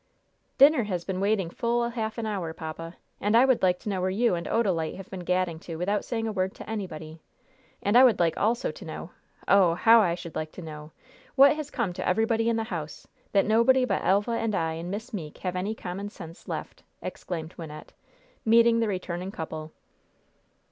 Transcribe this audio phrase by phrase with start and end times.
[0.57, 2.95] "Dinner has been waiting full half an hour, papa.
[3.19, 6.03] And I would like to know where you and Odalite have been gadding to without
[6.03, 7.21] saying a word to anybody.
[7.83, 9.11] And I would like also to know
[9.47, 9.75] oh!
[9.75, 10.91] how I should like to know
[11.35, 14.89] what has come to everybody in the house, that nobody but Elva and I and
[14.89, 17.89] Miss Meeke have any common sense left!" exclaimed Wynnette,
[18.43, 19.71] meeting the returning couple.